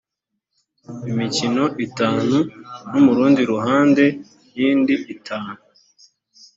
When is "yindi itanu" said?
4.57-5.59